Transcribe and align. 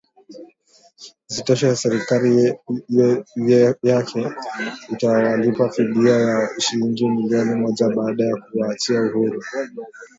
Isitoshe 1.29 1.69
serikali 1.83 2.33
yake 3.91 4.21
itawalipa 4.93 5.69
fidia 5.69 6.15
ya 6.15 6.49
shilingi 6.59 7.07
milioni 7.09 7.55
moja 7.55 7.89
baada 7.89 8.25
ya 8.25 8.35
kuwaachilia 8.35 9.11
huru 9.13 9.41